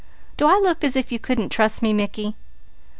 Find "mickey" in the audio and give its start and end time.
1.93-2.35